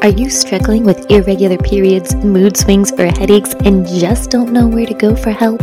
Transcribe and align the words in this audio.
Are 0.00 0.10
you 0.10 0.30
struggling 0.30 0.84
with 0.84 1.10
irregular 1.10 1.58
periods, 1.58 2.14
mood 2.14 2.56
swings, 2.56 2.92
or 2.92 3.06
headaches 3.06 3.52
and 3.64 3.84
just 3.84 4.30
don't 4.30 4.52
know 4.52 4.68
where 4.68 4.86
to 4.86 4.94
go 4.94 5.16
for 5.16 5.32
help? 5.32 5.58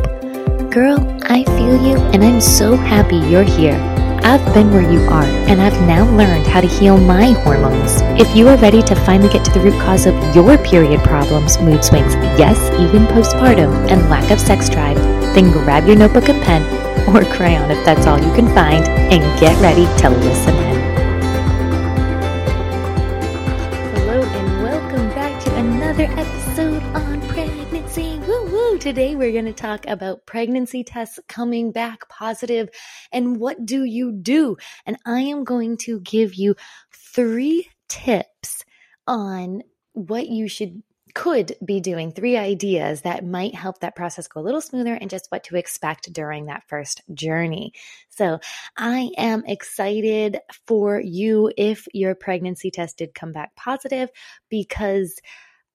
Girl, 0.69 0.99
I 1.23 1.45
feel 1.45 1.81
you 1.81 1.95
and 2.11 2.21
I'm 2.21 2.41
so 2.41 2.75
happy 2.75 3.15
you're 3.15 3.43
here. 3.43 3.79
I've 4.25 4.43
been 4.53 4.71
where 4.71 4.91
you 4.91 4.99
are 5.03 5.23
and 5.23 5.61
I've 5.61 5.79
now 5.87 6.03
learned 6.17 6.47
how 6.47 6.59
to 6.59 6.67
heal 6.67 6.97
my 6.97 7.31
hormones. 7.31 8.01
If 8.19 8.35
you 8.35 8.49
are 8.49 8.57
ready 8.57 8.81
to 8.83 8.95
finally 9.05 9.31
get 9.31 9.45
to 9.45 9.51
the 9.51 9.61
root 9.61 9.81
cause 9.81 10.05
of 10.05 10.35
your 10.35 10.57
period 10.57 10.99
problems, 10.99 11.57
mood 11.61 11.85
swings, 11.85 12.13
yes, 12.37 12.59
even 12.77 13.05
postpartum, 13.05 13.89
and 13.89 14.09
lack 14.09 14.31
of 14.31 14.39
sex 14.41 14.67
drive, 14.67 14.97
then 15.33 15.49
grab 15.51 15.87
your 15.87 15.95
notebook 15.95 16.27
and 16.27 16.43
pen 16.43 16.61
or 17.07 17.23
crayon 17.33 17.71
if 17.71 17.85
that's 17.85 18.05
all 18.05 18.19
you 18.19 18.33
can 18.33 18.47
find 18.53 18.85
and 18.85 19.39
get 19.39 19.57
ready 19.61 19.85
to 20.01 20.09
listen 20.09 20.74
episode 26.57 26.83
on 26.95 27.19
pregnancy. 27.27 28.17
Woo 28.19 28.45
woo! 28.45 28.77
Today 28.77 29.13
we're 29.17 29.33
going 29.33 29.43
to 29.43 29.51
talk 29.51 29.85
about 29.87 30.25
pregnancy 30.25 30.85
tests 30.85 31.19
coming 31.27 31.73
back 31.73 32.07
positive 32.07 32.69
and 33.11 33.35
what 33.35 33.65
do 33.65 33.83
you 33.83 34.13
do? 34.13 34.55
And 34.85 34.95
I 35.05 35.19
am 35.19 35.43
going 35.43 35.75
to 35.79 35.99
give 35.99 36.35
you 36.35 36.55
three 36.93 37.67
tips 37.89 38.63
on 39.05 39.63
what 39.91 40.29
you 40.29 40.47
should 40.47 40.81
could 41.13 41.55
be 41.63 41.81
doing 41.81 42.11
three 42.11 42.37
ideas 42.37 43.01
that 43.01 43.25
might 43.25 43.55
help 43.55 43.79
that 43.79 43.95
process 43.95 44.27
go 44.27 44.39
a 44.39 44.43
little 44.43 44.61
smoother 44.61 44.93
and 44.93 45.09
just 45.09 45.27
what 45.31 45.43
to 45.45 45.57
expect 45.57 46.11
during 46.13 46.45
that 46.45 46.63
first 46.67 47.01
journey. 47.13 47.73
So 48.09 48.39
I 48.77 49.11
am 49.17 49.43
excited 49.45 50.39
for 50.67 51.01
you 51.01 51.51
if 51.57 51.85
your 51.93 52.15
pregnancy 52.15 52.71
test 52.71 52.97
did 52.97 53.13
come 53.13 53.31
back 53.33 53.55
positive 53.55 54.09
because 54.49 55.19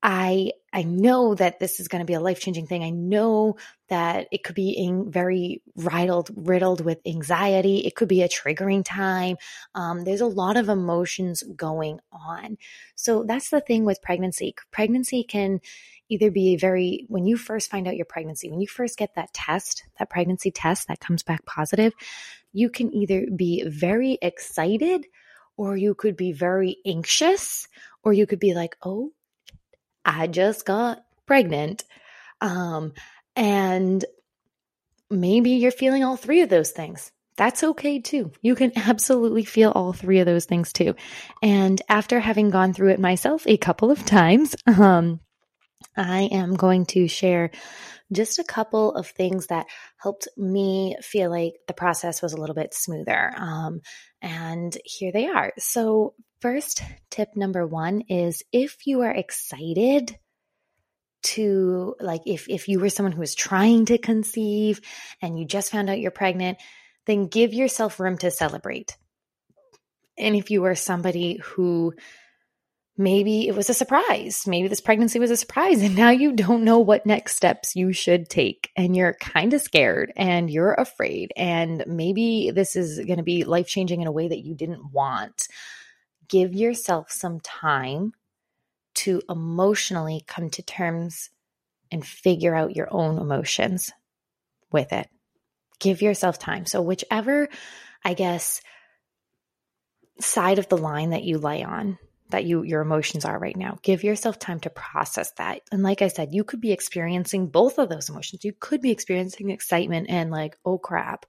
I 0.03 0.53
I 0.73 0.83
know 0.83 1.35
that 1.35 1.59
this 1.59 1.81
is 1.81 1.89
going 1.89 2.01
to 2.01 2.07
be 2.07 2.15
a 2.15 2.21
life 2.21 2.41
changing 2.41 2.67
thing. 2.67 2.83
I 2.83 2.91
know 2.91 3.57
that 3.89 4.29
it 4.31 4.45
could 4.45 4.55
be 4.55 4.71
in 4.71 5.11
very 5.11 5.63
riddled 5.77 6.31
riddled 6.35 6.83
with 6.85 7.01
anxiety. 7.07 7.79
It 7.81 7.97
could 7.97 8.09
be 8.09 8.23
a 8.23 8.29
triggering 8.29 8.83
time. 8.85 9.37
Um, 9.75 10.05
there's 10.05 10.21
a 10.21 10.27
lot 10.27 10.57
of 10.57 10.69
emotions 10.69 11.43
going 11.57 12.01
on. 12.13 12.57
So 12.95 13.25
that's 13.25 13.51
the 13.51 13.61
thing 13.61 13.85
with 13.85 14.01
pregnancy. 14.01 14.55
Pregnancy 14.71 15.23
can 15.23 15.61
either 16.09 16.31
be 16.31 16.57
very 16.57 17.05
when 17.09 17.27
you 17.27 17.37
first 17.37 17.71
find 17.71 17.87
out 17.87 17.97
your 17.97 18.07
pregnancy, 18.07 18.49
when 18.49 18.61
you 18.61 18.67
first 18.69 18.97
get 18.97 19.15
that 19.17 19.35
test, 19.35 19.85
that 19.99 20.09
pregnancy 20.11 20.51
test 20.51 20.89
that 20.89 21.01
comes 21.01 21.23
back 21.23 21.45
positive, 21.45 21.93
you 22.53 22.71
can 22.71 22.95
either 22.95 23.27
be 23.35 23.65
very 23.67 24.19
excited 24.23 25.07
or 25.57 25.77
you 25.77 25.95
could 25.95 26.17
be 26.17 26.33
very 26.33 26.79
anxious 26.87 27.69
or 28.03 28.13
you 28.15 28.27
could 28.27 28.41
be 28.41 28.55
like, 28.55 28.77
"Oh 28.83 29.13
I 30.11 30.27
just 30.27 30.65
got 30.65 31.05
pregnant. 31.27 31.85
Um, 32.41 32.95
and 33.37 34.05
maybe 35.09 35.51
you're 35.51 35.71
feeling 35.71 36.03
all 36.03 36.17
three 36.17 36.43
of 36.43 36.49
those 36.49 36.73
things. 36.73 37.13
That's 37.37 37.63
okay 37.63 38.01
too. 38.01 38.33
You 38.43 38.55
can 38.55 38.73
absolutely 38.77 39.45
feel 39.45 39.71
all 39.71 39.93
three 39.93 40.19
of 40.19 40.27
those 40.27 40.47
things 40.47 40.73
too. 40.73 40.95
And 41.43 41.81
after 41.89 42.19
having 42.19 42.51
gone 42.51 42.73
through 42.73 42.91
it 42.91 43.01
myself 43.01 43.47
a 43.47 43.57
couple 43.57 43.91
of 43.91 44.05
times, 44.05 44.57
um, 44.67 45.21
I 45.97 46.23
am 46.33 46.55
going 46.55 46.87
to 46.87 47.09
share 47.09 47.51
just 48.13 48.41
a 48.41 48.45
couple 48.45 48.93
of 48.95 49.07
things 49.07 49.47
that 49.47 49.67
helped 49.97 50.27
me 50.37 50.97
feel 51.01 51.31
like 51.31 51.55
the 51.69 51.75
process 51.75 52.21
was 52.21 52.33
a 52.33 52.37
little 52.37 52.57
bit 52.57 52.75
smoother. 52.75 53.33
Um, 53.37 53.81
and 54.21 54.77
here 54.85 55.13
they 55.13 55.29
are. 55.29 55.53
So, 55.59 56.15
first 56.41 56.83
tip 57.11 57.37
number 57.37 57.67
one 57.67 58.03
is 58.09 58.43
if 58.53 58.87
you 58.87 59.03
are 59.03 59.11
excited 59.11 60.19
to 61.23 61.95
like 62.01 62.23
if 62.27 62.49
if 62.49 62.69
you 62.69 62.81
were 62.81 62.89
someone 62.89 63.13
who 63.13 63.21
was 63.21 63.35
trying 63.35 63.85
to 63.85 63.99
conceive 63.99 64.81
and 65.21 65.39
you 65.39 65.45
just 65.45 65.71
found 65.71 65.91
out 65.91 66.01
you're 66.01 66.11
pregnant 66.11 66.59
then 67.07 67.27
give 67.27 67.53
yourself 67.53 68.01
room 68.01 68.17
to 68.17 68.31
celebrate 68.31 68.97
and 70.17 70.35
if 70.35 70.51
you 70.51 70.65
are 70.65 70.75
somebody 70.75 71.37
who 71.43 71.93
maybe 73.01 73.49
it 73.49 73.57
was 73.57 73.71
a 73.71 73.75
surprise. 73.75 74.45
Maybe 74.47 74.69
this 74.69 74.81
pregnancy 74.81 75.19
was 75.19 75.31
a 75.31 75.37
surprise 75.37 75.83
and 75.83 75.97
now 75.97 76.11
you 76.11 76.33
don't 76.33 76.65
know 76.65 76.79
what 76.79 77.07
next 77.07 77.35
steps 77.35 77.75
you 77.75 77.93
should 77.93 78.29
take 78.29 78.71
and 78.77 78.95
you're 78.95 79.15
kind 79.15 79.55
of 79.55 79.63
scared 79.63 80.13
and 80.17 80.51
you're 80.51 80.75
afraid 80.75 81.33
and 81.37 81.83
maybe 81.87 82.53
this 82.55 82.77
is 82.77 82.99
going 82.99 83.17
to 83.17 83.25
be 83.25 83.45
life 83.45 83.67
changing 83.67 84.03
in 84.03 84.07
a 84.07 84.13
way 84.13 84.29
that 84.29 84.45
you 84.45 84.55
didn't 84.55 84.93
want. 84.93 85.49
Give 86.31 86.55
yourself 86.55 87.11
some 87.11 87.41
time 87.41 88.15
to 88.95 89.21
emotionally 89.29 90.25
come 90.27 90.49
to 90.51 90.63
terms 90.63 91.29
and 91.91 92.07
figure 92.07 92.55
out 92.55 92.77
your 92.77 92.89
own 92.91 93.19
emotions 93.19 93.91
with 94.71 94.93
it. 94.93 95.09
Give 95.81 96.01
yourself 96.01 96.39
time. 96.39 96.67
So, 96.67 96.83
whichever, 96.83 97.49
I 98.05 98.15
guess, 98.15 98.63
side 100.21 100.59
of 100.59 100.69
the 100.69 100.79
line 100.79 101.11
that 101.11 101.25
you 101.25 101.39
lay 101.39 101.65
on, 101.65 101.99
that 102.29 102.45
you 102.45 102.63
your 102.63 102.81
emotions 102.81 103.25
are 103.25 103.39
right 103.39 103.57
now. 103.57 103.79
Give 103.83 104.05
yourself 104.05 104.39
time 104.39 104.61
to 104.61 104.71
process 104.71 105.33
that. 105.33 105.63
And 105.73 105.83
like 105.83 106.03
I 106.03 106.09
said, 106.09 106.33
you 106.33 106.45
could 106.45 106.61
be 106.61 106.73
experiencing 106.73 107.49
both 107.49 107.79
of 107.79 107.89
those 107.89 108.09
emotions. 108.09 108.45
You 108.45 108.53
could 108.59 108.81
be 108.81 108.91
experiencing 108.91 109.51
excitement 109.51 110.09
and 110.09 110.31
like, 110.31 110.57
oh 110.65 110.79
crap, 110.79 111.27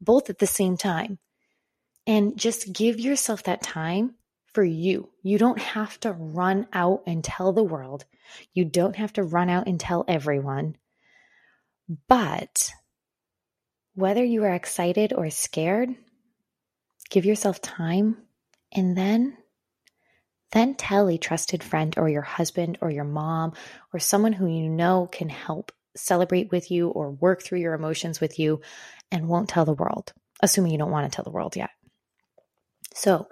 both 0.00 0.30
at 0.30 0.38
the 0.38 0.46
same 0.46 0.76
time. 0.76 1.18
And 2.06 2.36
just 2.36 2.72
give 2.72 3.00
yourself 3.00 3.44
that 3.44 3.62
time 3.62 4.14
for 4.52 4.64
you. 4.64 5.10
You 5.22 5.38
don't 5.38 5.58
have 5.58 5.98
to 6.00 6.12
run 6.12 6.66
out 6.72 7.02
and 7.06 7.24
tell 7.24 7.52
the 7.52 7.64
world. 7.64 8.04
You 8.52 8.64
don't 8.64 8.96
have 8.96 9.12
to 9.14 9.22
run 9.22 9.48
out 9.48 9.66
and 9.66 9.80
tell 9.80 10.04
everyone. 10.06 10.76
But 12.08 12.70
whether 13.94 14.24
you 14.24 14.44
are 14.44 14.54
excited 14.54 15.12
or 15.12 15.30
scared, 15.30 15.94
give 17.10 17.24
yourself 17.24 17.60
time 17.60 18.16
and 18.72 18.96
then 18.96 19.36
then 20.52 20.74
tell 20.76 21.08
a 21.08 21.18
trusted 21.18 21.64
friend 21.64 21.94
or 21.98 22.08
your 22.08 22.22
husband 22.22 22.78
or 22.80 22.88
your 22.88 23.04
mom 23.04 23.52
or 23.92 23.98
someone 23.98 24.32
who 24.32 24.46
you 24.46 24.68
know 24.68 25.08
can 25.10 25.28
help 25.28 25.72
celebrate 25.96 26.52
with 26.52 26.70
you 26.70 26.88
or 26.90 27.10
work 27.10 27.42
through 27.42 27.58
your 27.58 27.74
emotions 27.74 28.20
with 28.20 28.38
you 28.38 28.60
and 29.10 29.28
won't 29.28 29.48
tell 29.48 29.64
the 29.64 29.74
world, 29.74 30.12
assuming 30.40 30.70
you 30.70 30.78
don't 30.78 30.92
want 30.92 31.10
to 31.10 31.14
tell 31.14 31.24
the 31.24 31.30
world 31.30 31.56
yet. 31.56 31.70
So, 32.94 33.28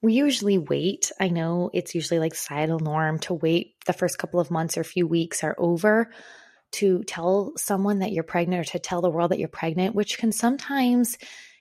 we 0.00 0.12
usually 0.12 0.58
wait. 0.58 1.10
I 1.18 1.28
know 1.28 1.70
it's 1.74 1.94
usually 1.94 2.20
like 2.20 2.34
societal 2.34 2.78
norm 2.78 3.18
to 3.20 3.34
wait 3.34 3.74
the 3.84 3.92
first 3.92 4.16
couple 4.16 4.38
of 4.38 4.50
months 4.50 4.78
or 4.78 4.84
few 4.84 5.08
weeks 5.08 5.42
are 5.42 5.56
over 5.58 6.12
to 6.72 7.02
tell 7.02 7.52
someone 7.56 7.98
that 7.98 8.12
you're 8.12 8.22
pregnant 8.22 8.60
or 8.60 8.70
to 8.72 8.78
tell 8.78 9.00
the 9.00 9.10
world 9.10 9.32
that 9.32 9.40
you're 9.40 9.48
pregnant, 9.48 9.96
which 9.96 10.18
can 10.18 10.30
sometimes 10.30 11.18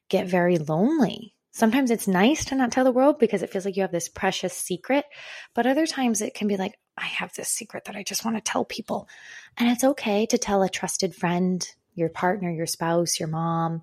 get 0.07 0.27
very 0.27 0.59
lonely 0.59 1.33
Sometimes 1.57 1.89
it's 1.89 2.07
nice 2.07 2.45
to 2.45 2.55
not 2.55 2.71
tell 2.71 2.83
the 2.83 2.91
world 2.91 3.17
because 3.17 3.41
it 3.41 3.49
feels 3.49 3.65
like 3.65 3.75
you 3.75 3.81
have 3.81 3.91
this 3.91 4.09
precious 4.09 4.53
secret, 4.53 5.05
but 5.55 5.65
other 5.65 5.87
times 5.87 6.21
it 6.21 6.35
can 6.35 6.47
be 6.47 6.55
like, 6.55 6.77
I 6.95 7.05
have 7.05 7.33
this 7.33 7.49
secret 7.49 7.85
that 7.85 7.95
I 7.95 8.03
just 8.03 8.23
want 8.23 8.37
to 8.37 8.41
tell 8.41 8.63
people. 8.63 9.09
And 9.57 9.67
it's 9.67 9.83
okay 9.83 10.27
to 10.27 10.37
tell 10.37 10.61
a 10.61 10.69
trusted 10.69 11.15
friend, 11.15 11.67
your 11.95 12.09
partner, 12.09 12.51
your 12.51 12.67
spouse, 12.67 13.19
your 13.19 13.27
mom, 13.27 13.81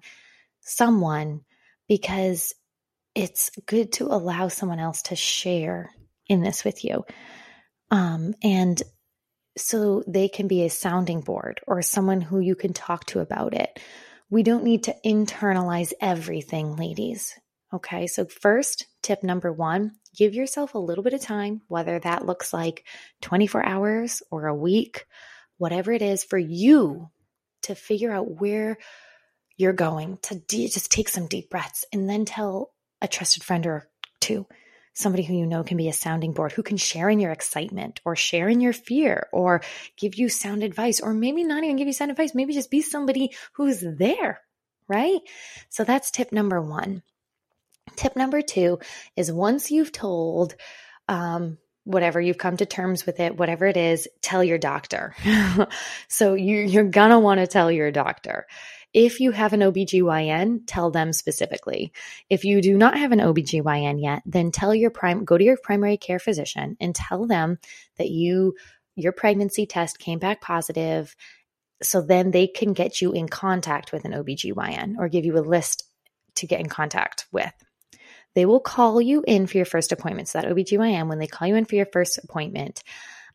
someone, 0.61 1.41
because 1.89 2.55
it's 3.15 3.51
good 3.67 3.93
to 3.95 4.07
allow 4.07 4.49
someone 4.49 4.81
else 4.81 5.03
to 5.03 5.17
share 5.17 5.91
in 6.27 6.43
this 6.43 6.65
with 6.65 6.85
you. 6.85 7.05
Um, 7.91 8.35
and 8.43 8.83
so 9.57 10.03
they 10.07 10.29
can 10.29 10.49
be 10.49 10.65
a 10.65 10.71
sounding 10.71 11.21
board 11.21 11.61
or 11.67 11.81
someone 11.83 12.21
who 12.21 12.41
you 12.41 12.57
can 12.57 12.73
talk 12.73 13.07
to 13.07 13.21
about 13.21 13.55
it. 13.55 13.79
We 14.31 14.43
don't 14.43 14.65
need 14.65 14.85
to 14.85 14.97
internalize 15.05 15.93
everything, 16.01 16.77
ladies. 16.77 17.39
Okay, 17.73 18.07
so 18.07 18.25
first, 18.25 18.87
tip 19.03 19.23
number 19.23 19.53
one 19.53 19.93
give 20.17 20.35
yourself 20.35 20.75
a 20.75 20.79
little 20.79 21.03
bit 21.03 21.13
of 21.13 21.21
time, 21.21 21.61
whether 21.67 21.99
that 21.99 22.25
looks 22.25 22.53
like 22.53 22.85
24 23.23 23.67
hours 23.67 24.23
or 24.31 24.47
a 24.47 24.55
week, 24.55 25.07
whatever 25.59 25.91
it 25.91 26.03
is 26.03 26.23
for 26.23 26.39
you 26.39 27.11
to 27.63 27.75
figure 27.75 28.13
out 28.13 28.41
where 28.41 28.79
you're 29.57 29.73
going, 29.73 30.19
to 30.23 30.37
de- 30.37 30.69
just 30.69 30.93
take 30.93 31.09
some 31.09 31.27
deep 31.27 31.51
breaths 31.51 31.85
and 31.93 32.09
then 32.09 32.25
tell 32.25 32.74
a 33.05 33.09
trusted 33.09 33.45
friend 33.45 33.67
or 33.67 33.87
two, 34.21 34.47
somebody 34.95 35.23
who 35.23 35.35
you 35.35 35.47
know 35.47 35.63
can 35.63 35.77
be 35.77 35.89
a 35.89 35.93
sounding 35.93 36.33
board, 36.33 36.53
who 36.53 36.63
can 36.63 36.79
share 36.79 37.11
in 37.11 37.21
your 37.21 37.33
excitement 37.33 38.01
or 38.05 38.17
share 38.17 38.49
in 38.49 38.61
your 38.61 38.73
fear 38.73 39.29
or 39.33 39.61
give 39.97 40.15
you 40.15 40.29
sound 40.29 40.63
advice, 40.63 41.01
or 41.01 41.13
maybe 41.13 41.45
not 41.45 41.63
even 41.63 41.77
give 41.77 41.87
you 41.87 41.93
sound 41.93 42.11
advice, 42.11 42.35
maybe 42.35 42.55
just 42.55 42.71
be 42.71 42.81
somebody 42.81 43.31
who's 43.53 43.81
there, 43.81 44.41
right? 44.89 45.21
So 45.69 45.85
that's 45.85 46.11
tip 46.11 46.33
number 46.33 46.61
one. 46.61 47.03
Tip 47.97 48.17
number 48.17 48.41
two 48.41 48.79
is 49.17 49.31
once 49.31 49.71
you've 49.71 49.93
told, 49.93 50.55
um, 51.07 51.59
whatever 51.85 52.19
you've 52.19 52.39
come 52.39 52.57
to 52.57 52.65
terms 52.65 53.05
with 53.05 53.21
it, 53.21 53.37
whatever 53.37 53.67
it 53.67 53.77
is, 53.77 54.09
tell 54.23 54.43
your 54.43 54.57
doctor. 54.57 55.15
so 56.09 56.33
you, 56.33 56.57
you're 56.61 56.85
gonna 56.85 57.21
want 57.21 57.41
to 57.41 57.47
tell 57.47 57.71
your 57.71 57.91
doctor. 57.91 58.47
If 58.95 59.19
you 59.19 59.33
have 59.33 59.53
an 59.53 59.61
OBGYN, 59.61 60.63
tell 60.67 60.93
them 60.93 61.13
specifically. 61.13 61.93
If 62.31 62.45
you 62.45 62.63
do 62.63 62.77
not 62.77 62.97
have 62.97 63.11
an 63.11 63.19
OBGYN 63.19 64.01
yet, 64.01 64.23
then 64.25 64.53
tell 64.53 64.73
your 64.73 64.91
prime 64.91 65.25
go 65.25 65.37
to 65.37 65.45
your 65.45 65.59
primary 65.63 65.97
care 65.97 66.21
physician 66.21 66.77
and 66.81 66.95
tell 66.95 67.27
them 67.27 67.59
that 67.99 68.09
you 68.09 68.55
your 68.95 69.13
pregnancy 69.13 69.67
test 69.67 69.99
came 69.99 70.21
back 70.21 70.41
positive 70.41 71.17
so 71.83 72.01
then 72.01 72.31
they 72.31 72.47
can 72.47 72.73
get 72.73 73.03
you 73.03 73.13
in 73.13 73.29
contact 73.29 73.93
with 73.93 74.05
an 74.05 74.13
OBGYN 74.13 74.95
or 74.97 75.09
give 75.09 75.25
you 75.25 75.37
a 75.37 75.41
list 75.41 75.83
to 76.37 76.47
get 76.47 76.61
in 76.61 76.69
contact 76.69 77.27
with. 77.33 77.53
They 78.37 78.47
will 78.47 78.61
call 78.61 79.01
you 79.01 79.25
in 79.27 79.49
for 79.49 79.57
your 79.57 79.67
first 79.67 79.91
appointment. 79.91 80.29
So 80.29 80.41
that 80.41 80.49
OBGYN, 80.49 81.09
when 81.09 81.19
they 81.19 81.27
call 81.27 81.49
you 81.49 81.57
in 81.57 81.65
for 81.65 81.75
your 81.75 81.87
first 81.87 82.19
appointment, 82.23 82.83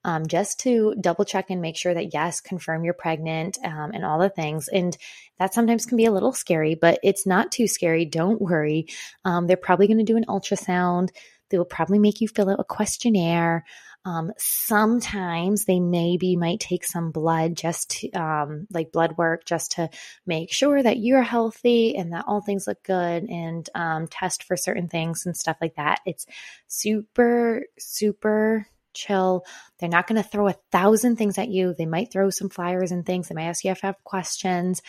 um, 0.03 0.27
just 0.27 0.59
to 0.61 0.95
double 0.99 1.25
check 1.25 1.49
and 1.49 1.61
make 1.61 1.77
sure 1.77 1.93
that 1.93 2.13
yes, 2.13 2.41
confirm 2.41 2.83
you're 2.83 2.93
pregnant 2.93 3.57
um, 3.63 3.91
and 3.93 4.05
all 4.05 4.19
the 4.19 4.29
things. 4.29 4.67
And 4.67 4.97
that 5.39 5.53
sometimes 5.53 5.85
can 5.85 5.97
be 5.97 6.05
a 6.05 6.11
little 6.11 6.33
scary, 6.33 6.75
but 6.75 6.99
it's 7.03 7.25
not 7.27 7.51
too 7.51 7.67
scary. 7.67 8.05
Don't 8.05 8.41
worry. 8.41 8.87
Um, 9.25 9.47
they're 9.47 9.57
probably 9.57 9.87
going 9.87 9.97
to 9.97 10.03
do 10.03 10.17
an 10.17 10.25
ultrasound. 10.27 11.09
They 11.49 11.57
will 11.57 11.65
probably 11.65 11.99
make 11.99 12.21
you 12.21 12.27
fill 12.27 12.49
out 12.49 12.59
a 12.59 12.63
questionnaire. 12.63 13.65
Um, 14.05 14.31
sometimes 14.37 15.65
they 15.65 15.79
maybe 15.79 16.37
might 16.37 16.61
take 16.61 16.85
some 16.85 17.11
blood 17.11 17.55
just 17.55 17.89
to, 17.89 18.11
um, 18.11 18.65
like 18.71 18.93
blood 18.93 19.17
work 19.17 19.45
just 19.45 19.73
to 19.73 19.89
make 20.25 20.53
sure 20.53 20.81
that 20.81 20.99
you're 20.99 21.21
healthy 21.21 21.97
and 21.97 22.13
that 22.13 22.23
all 22.25 22.39
things 22.39 22.65
look 22.65 22.81
good 22.83 23.25
and 23.29 23.69
um, 23.75 24.07
test 24.07 24.43
for 24.43 24.55
certain 24.55 24.87
things 24.87 25.25
and 25.25 25.35
stuff 25.35 25.57
like 25.61 25.75
that. 25.75 25.99
It's 26.05 26.25
super, 26.67 27.63
super 27.77 28.67
chill. 28.93 29.45
They're 29.79 29.89
not 29.89 30.07
going 30.07 30.21
to 30.21 30.27
throw 30.27 30.47
a 30.47 30.55
thousand 30.71 31.17
things 31.17 31.37
at 31.37 31.49
you. 31.49 31.73
They 31.77 31.85
might 31.85 32.11
throw 32.11 32.29
some 32.29 32.49
flyers 32.49 32.91
and 32.91 33.05
things. 33.05 33.27
They 33.27 33.35
might 33.35 33.47
ask 33.47 33.63
you 33.63 33.71
if 33.71 33.83
you 33.83 33.87
have 33.87 34.03
questions, 34.03 34.81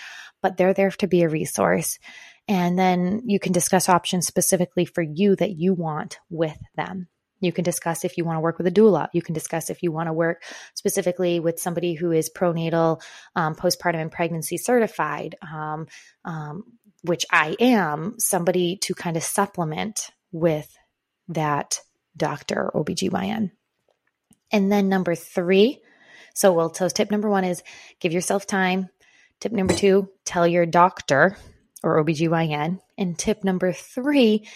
but 0.43 0.56
they're 0.56 0.75
there 0.75 0.91
to 0.91 1.06
be 1.06 1.23
a 1.23 1.29
resource. 1.29 1.99
And 2.49 2.79
then 2.79 3.23
you 3.26 3.38
can 3.38 3.52
discuss 3.52 3.88
options 3.88 4.26
specifically 4.26 4.85
for 4.85 5.02
you 5.02 5.37
that 5.37 5.52
you 5.52 5.75
want 5.75 6.19
with 6.31 6.58
them. 6.75 7.08
You 7.41 7.52
can 7.52 7.64
discuss 7.64 8.05
if 8.05 8.19
you 8.19 8.25
want 8.25 8.37
to 8.37 8.41
work 8.41 8.58
with 8.58 8.67
a 8.67 8.73
doula. 8.73 9.08
You 9.12 9.23
can 9.23 9.35
discuss 9.35 9.70
if 9.70 9.82
you 9.82 9.93
want 9.93 10.08
to 10.08 10.12
work 10.12 10.43
specifically 10.75 11.41
with 11.41 11.58
somebody 11.58 11.94
who 11.94 12.12
is 12.12 12.29
prenatal, 12.29 13.00
um, 13.35 13.55
postpartum, 13.55 14.00
and 14.00 14.12
pregnancy 14.12 14.58
certified, 14.58 15.37
um, 15.43 15.87
um, 16.25 16.64
which 17.02 17.25
I 17.31 17.56
am, 17.58 18.17
somebody 18.19 18.76
to 18.82 18.94
kind 18.94 19.17
of 19.17 19.23
supplement 19.23 20.11
with 20.32 20.70
that 21.29 21.81
doctor, 22.17 22.70
OBGYN. 22.75 23.52
And 24.52 24.70
then 24.70 24.88
number 24.88 25.14
three, 25.14 25.81
so 26.35 26.52
well, 26.52 26.73
so 26.73 26.88
tip 26.88 27.11
number 27.11 27.29
one 27.29 27.44
is 27.44 27.62
give 28.00 28.12
yourself 28.12 28.47
time. 28.47 28.88
Tip 29.41 29.52
number 29.52 29.75
two, 29.75 30.08
tell 30.25 30.47
your 30.47 30.67
doctor 30.67 31.37
or 31.82 32.02
OBGYN. 32.05 32.79
And 32.99 33.19
tip 33.19 33.44
number 33.44 33.73
three 33.73 34.47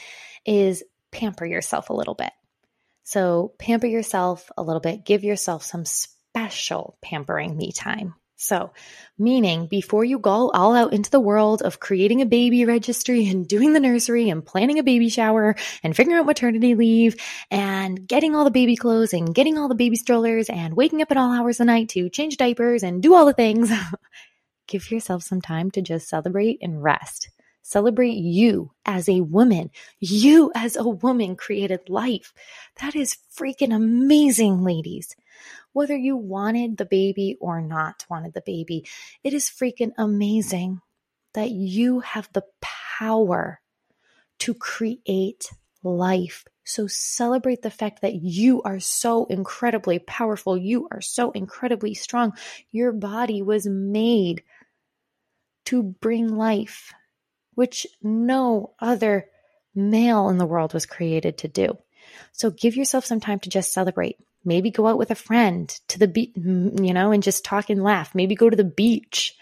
is 0.45 0.83
pamper 1.11 1.47
yourself 1.47 1.91
a 1.91 1.95
little 1.95 2.15
bit. 2.15 2.33
So 3.05 3.53
pamper 3.59 3.87
yourself 3.87 4.51
a 4.57 4.63
little 4.63 4.81
bit, 4.81 5.05
give 5.05 5.25
yourself 5.25 5.63
some 5.63 5.85
special 5.85 6.99
pampering 7.03 7.57
me 7.57 7.73
time. 7.73 8.15
So, 8.37 8.73
meaning 9.17 9.69
before 9.69 10.05
you 10.05 10.19
go 10.19 10.51
all 10.51 10.75
out 10.75 10.93
into 10.93 11.11
the 11.11 11.21
world 11.21 11.63
of 11.63 11.79
creating 11.79 12.21
a 12.21 12.27
baby 12.27 12.65
registry 12.65 13.29
and 13.29 13.47
doing 13.47 13.73
the 13.73 13.81
nursery 13.81 14.29
and 14.29 14.45
planning 14.45 14.79
a 14.79 14.83
baby 14.83 15.09
shower 15.09 15.55
and 15.85 15.95
figuring 15.95 16.19
out 16.19 16.27
maternity 16.27 16.75
leave 16.75 17.17
and 17.51 18.07
getting 18.09 18.35
all 18.35 18.45
the 18.45 18.51
baby 18.51 18.75
clothes 18.75 19.13
and 19.13 19.35
getting 19.35 19.57
all 19.57 19.69
the 19.69 19.75
baby 19.77 19.95
strollers 19.95 20.49
and 20.51 20.77
waking 20.77 21.01
up 21.01 21.13
at 21.13 21.17
all 21.17 21.33
hours 21.33 21.57
of 21.57 21.67
the 21.67 21.73
night 21.73 21.91
to 21.91 22.11
change 22.11 22.37
diapers 22.37 22.83
and 22.83 23.03
do 23.03 23.15
all 23.15 23.25
the 23.25 23.33
things, 23.33 23.71
give 24.67 24.91
yourself 24.91 25.23
some 25.23 25.41
time 25.41 25.71
to 25.71 25.81
just 25.81 26.09
celebrate 26.09 26.59
and 26.61 26.83
rest. 26.83 27.29
Celebrate 27.67 28.19
you 28.19 28.71
as 28.85 29.09
a 29.09 29.23
woman. 29.23 29.71
You 29.99 30.53
as 30.55 30.77
a 30.77 30.87
woman 30.87 31.35
created 31.35 31.89
life. 31.89 32.35
That 32.83 32.95
is 32.95 33.17
freaking 33.35 33.75
amazing, 33.75 34.63
ladies. 34.63 35.17
Whether 35.73 35.97
you 35.97 36.15
wanted 36.15 36.77
the 36.77 36.85
baby 36.85 37.39
or 37.41 37.63
not 37.63 38.05
wanted 38.11 38.35
the 38.35 38.43
baby, 38.45 38.87
it 39.25 39.33
is 39.33 39.49
freaking 39.49 39.93
amazing 39.97 40.83
that 41.33 41.53
you 41.53 42.01
have 42.01 42.29
the 42.35 42.45
power 42.61 43.63
to 44.41 44.53
create 44.53 45.51
life. 45.83 46.45
So 46.65 46.87
celebrate 46.87 47.63
the 47.63 47.71
fact 47.71 48.03
that 48.03 48.17
you 48.17 48.61
are 48.61 48.79
so 48.79 49.25
incredibly 49.25 50.01
powerful. 50.01 50.59
You 50.59 50.87
are 50.93 51.01
so 51.01 51.31
incredibly 51.31 51.95
strong. 51.95 52.35
Your 52.73 52.93
body 52.93 53.41
was 53.41 53.67
made 53.67 54.43
to 55.65 55.83
bring 55.83 56.29
life 56.29 56.93
which 57.55 57.87
no 58.03 58.75
other 58.81 59.27
male 59.75 60.29
in 60.29 60.39
the 60.39 60.47
world 60.47 60.75
was 60.75 60.87
created 60.87 61.39
to 61.39 61.49
do. 61.49 61.77
So 62.33 62.51
give 62.51 62.77
yourself 62.77 63.05
some 63.05 63.21
time 63.21 63.41
to 63.41 63.51
just 63.51 63.73
celebrate. 63.73 64.17
Maybe 64.45 64.71
go 64.71 64.87
out 64.87 64.99
with 64.99 65.11
a 65.11 65.17
friend 65.17 65.69
to 65.89 65.99
the 65.99 66.09
beach, 66.09 66.33
you 66.37 66.93
know, 66.93 67.13
and 67.13 67.23
just 67.23 67.45
talk 67.45 67.71
and 67.71 67.83
laugh. 67.83 68.15
Maybe 68.15 68.35
go 68.35 68.51
to 68.51 68.57
the 68.57 68.65
beach. 68.65 69.37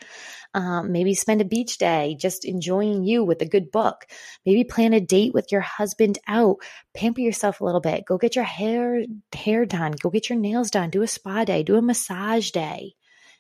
Um, 0.55 0.93
maybe 0.93 1.15
spend 1.15 1.41
a 1.41 1.47
beach 1.47 1.79
day 1.79 2.15
just 2.19 2.45
enjoying 2.45 3.05
you 3.05 3.25
with 3.25 3.41
a 3.41 3.47
good 3.47 3.73
book. 3.73 4.07
Maybe 4.45 4.65
plan 4.65 4.93
a 4.93 5.01
date 5.01 5.33
with 5.33 5.51
your 5.51 5.63
husband 5.63 6.19
out. 6.29 6.59
Pamper 6.95 7.23
yourself 7.23 7.61
a 7.61 7.65
little 7.65 7.81
bit. 7.81 8.05
Go 8.05 8.19
get 8.19 8.37
your 8.37 8.45
hair 8.45 9.03
hair 9.33 9.65
done. 9.65 9.93
Go 9.93 10.11
get 10.11 10.29
your 10.29 10.39
nails 10.39 10.71
done. 10.71 10.91
Do 10.91 11.03
a 11.03 11.07
spa 11.07 11.45
day. 11.45 11.63
Do 11.63 11.77
a 11.77 11.83
massage 11.83 12.51
day 12.51 12.95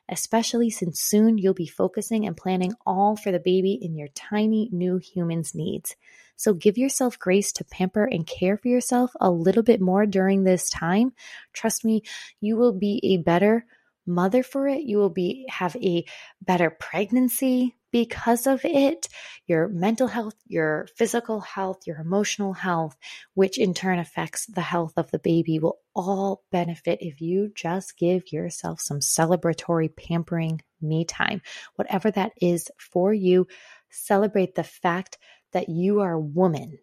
especially 0.08 0.70
since 0.70 1.00
soon 1.00 1.38
you'll 1.38 1.54
be 1.54 1.66
focusing 1.66 2.26
and 2.26 2.36
planning 2.36 2.74
all 2.86 3.16
for 3.16 3.32
the 3.32 3.40
baby 3.40 3.78
in 3.80 3.94
your 3.96 4.08
tiny 4.08 4.68
new 4.72 4.98
human's 4.98 5.54
needs. 5.54 5.96
So 6.36 6.54
give 6.54 6.78
yourself 6.78 7.18
grace 7.18 7.52
to 7.52 7.64
pamper 7.64 8.04
and 8.04 8.26
care 8.26 8.56
for 8.56 8.68
yourself 8.68 9.12
a 9.20 9.30
little 9.30 9.62
bit 9.62 9.80
more 9.80 10.06
during 10.06 10.44
this 10.44 10.68
time. 10.70 11.12
Trust 11.52 11.84
me, 11.84 12.02
you 12.40 12.56
will 12.56 12.72
be 12.72 13.00
a 13.04 13.18
better 13.18 13.64
mother 14.06 14.42
for 14.42 14.66
it. 14.66 14.82
You 14.82 14.98
will 14.98 15.10
be 15.10 15.46
have 15.48 15.76
a 15.76 16.04
better 16.40 16.70
pregnancy 16.70 17.76
because 17.92 18.46
of 18.46 18.64
it, 18.64 19.08
your 19.46 19.68
mental 19.68 20.08
health, 20.08 20.34
your 20.46 20.88
physical 20.96 21.40
health, 21.40 21.86
your 21.86 21.98
emotional 21.98 22.54
health, 22.54 22.96
which 23.34 23.58
in 23.58 23.74
turn 23.74 23.98
affects 23.98 24.46
the 24.46 24.62
health 24.62 24.94
of 24.96 25.10
the 25.10 25.18
baby, 25.18 25.58
will 25.58 25.78
all 25.94 26.42
benefit 26.50 26.98
if 27.02 27.20
you 27.20 27.52
just 27.54 27.98
give 27.98 28.32
yourself 28.32 28.80
some 28.80 29.00
celebratory 29.00 29.94
pampering 29.94 30.62
me 30.80 31.04
time. 31.04 31.42
Whatever 31.76 32.10
that 32.10 32.32
is 32.40 32.70
for 32.78 33.12
you, 33.12 33.46
celebrate 33.90 34.54
the 34.54 34.64
fact 34.64 35.18
that 35.52 35.68
you 35.68 36.00
are 36.00 36.14
a 36.14 36.20
woman. 36.20 36.78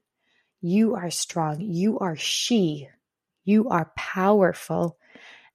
You 0.61 0.95
are 0.95 1.09
strong. 1.09 1.59
You 1.59 1.99
are 1.99 2.15
she. 2.15 2.87
You 3.45 3.69
are 3.69 3.91
powerful. 3.97 4.97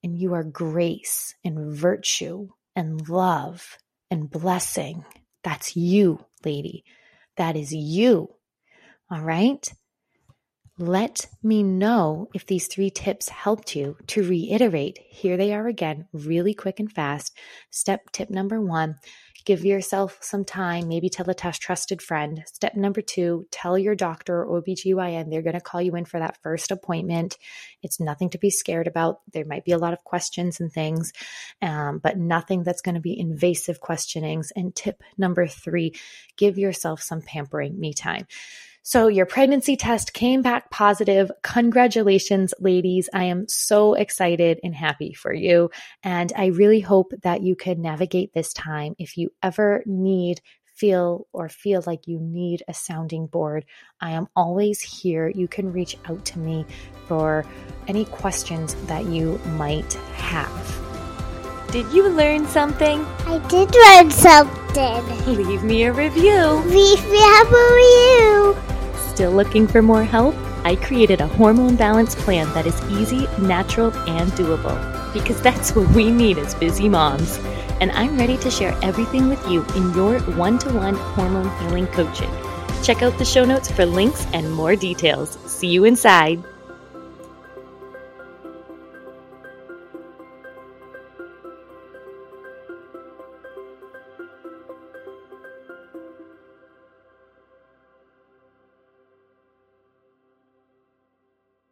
And 0.02 0.18
you 0.18 0.34
are 0.34 0.44
grace 0.44 1.34
and 1.44 1.75
virtue 1.75 2.49
and 2.76 3.08
love 3.08 3.78
and 4.11 4.28
blessing. 4.28 5.04
That's 5.44 5.76
you, 5.76 6.24
lady. 6.44 6.84
That 7.36 7.56
is 7.56 7.72
you. 7.72 8.30
All 9.10 9.20
right. 9.20 9.72
Let 10.76 11.26
me 11.40 11.62
know 11.62 12.28
if 12.34 12.46
these 12.46 12.66
three 12.66 12.90
tips 12.90 13.28
helped 13.28 13.76
you. 13.76 13.96
To 14.08 14.28
reiterate, 14.28 14.98
here 15.08 15.36
they 15.36 15.54
are 15.54 15.68
again, 15.68 16.08
really 16.12 16.52
quick 16.52 16.80
and 16.80 16.90
fast. 16.90 17.36
Step 17.70 18.10
tip 18.10 18.28
number 18.28 18.60
one 18.60 18.96
Give 19.44 19.64
yourself 19.64 20.18
some 20.22 20.44
time, 20.44 20.88
maybe 20.88 21.10
tell 21.10 21.28
a 21.28 21.34
trusted 21.34 22.00
friend. 22.00 22.44
Step 22.46 22.74
number 22.76 23.02
two, 23.02 23.46
tell 23.50 23.76
your 23.76 23.94
doctor 23.94 24.42
or 24.42 24.62
OBGYN 24.62 25.30
they're 25.30 25.42
going 25.42 25.54
to 25.54 25.60
call 25.60 25.82
you 25.82 25.94
in 25.96 26.06
for 26.06 26.18
that 26.18 26.38
first 26.42 26.70
appointment. 26.70 27.36
It's 27.82 28.00
nothing 28.00 28.30
to 28.30 28.38
be 28.38 28.48
scared 28.48 28.86
about. 28.86 29.20
There 29.32 29.44
might 29.44 29.64
be 29.64 29.72
a 29.72 29.78
lot 29.78 29.92
of 29.92 30.02
questions 30.02 30.60
and 30.60 30.72
things, 30.72 31.12
um, 31.60 31.98
but 31.98 32.16
nothing 32.16 32.62
that's 32.62 32.80
going 32.80 32.94
to 32.94 33.00
be 33.02 33.18
invasive 33.18 33.80
questionings. 33.80 34.50
And 34.56 34.74
tip 34.74 35.02
number 35.18 35.46
three, 35.46 35.94
give 36.36 36.56
yourself 36.56 37.02
some 37.02 37.20
pampering 37.20 37.78
me 37.78 37.92
time. 37.92 38.26
So 38.87 39.09
your 39.09 39.25
pregnancy 39.25 39.76
test 39.76 40.12
came 40.12 40.43
back 40.43 40.71
positive. 40.71 41.33
Congratulations, 41.43 42.53
ladies. 42.61 43.09
I 43.14 43.25
am 43.25 43.49
so 43.49 43.95
excited 43.95 44.61
and 44.62 44.75
happy 44.75 45.14
for 45.14 45.33
you. 45.33 45.71
And 46.03 46.31
I 46.37 46.49
really 46.49 46.81
hope 46.81 47.14
that 47.23 47.43
you 47.43 47.57
can 47.57 47.81
navigate 47.81 48.35
this 48.35 48.53
time. 48.53 48.95
If 48.99 49.17
you 49.17 49.31
ever 49.43 49.83
need 49.87 50.43
feel 50.67 51.26
or 51.33 51.49
feel 51.49 51.83
like 51.87 52.07
you 52.07 52.21
need 52.21 52.62
a 52.69 52.75
sounding 52.75 53.26
board, 53.26 53.64
I 54.03 54.11
am 54.11 54.29
always 54.37 54.83
here. 54.83 55.31
You 55.31 55.49
can 55.49 55.73
reach 55.73 55.97
out 56.05 56.23
to 56.26 56.38
me 56.38 56.67
for 57.07 57.47
any 57.88 58.05
questions 58.05 58.75
that 58.87 59.07
you 59.07 59.38
might 59.57 59.95
have. 60.17 60.81
Did 61.71 61.91
you 61.91 62.11
learn 62.11 62.47
something? 62.49 63.03
I 63.26 63.38
did 63.49 63.75
learn 63.75 64.11
something. 64.11 65.37
Leave 65.37 65.62
me 65.62 65.85
a 65.85 65.93
review. 65.93 66.45
Leave 66.67 67.05
me 67.09 67.19
a 67.19 67.45
review. 67.47 68.63
Still 69.14 69.33
looking 69.33 69.68
for 69.68 69.80
more 69.80 70.02
help? 70.02 70.35
I 70.64 70.75
created 70.76 71.21
a 71.21 71.28
hormone 71.28 71.76
balance 71.76 72.14
plan 72.16 72.52
that 72.54 72.66
is 72.66 72.83
easy, 72.90 73.28
natural, 73.38 73.92
and 74.09 74.30
doable. 74.33 74.76
because 75.14 75.40
that's 75.40 75.75
what 75.75 75.88
we 75.94 76.11
need 76.11 76.37
as 76.38 76.54
busy 76.56 76.88
moms. 76.88 77.38
And 77.80 77.90
I'm 77.92 78.18
ready 78.18 78.37
to 78.38 78.50
share 78.50 78.76
everything 78.83 79.28
with 79.28 79.47
you 79.49 79.64
in 79.76 79.94
your 79.94 80.18
one 80.37 80.59
to 80.59 80.73
one 80.75 80.97
hormone 80.97 81.49
healing 81.61 81.87
coaching. 81.87 82.30
Check 82.83 83.02
out 83.02 83.16
the 83.16 83.25
show 83.25 83.44
notes 83.44 83.71
for 83.71 83.87
links 83.87 84.26
and 84.35 84.52
more 84.52 84.76
details. 84.76 85.38
See 85.47 85.68
you 85.68 85.85
inside. 85.85 86.42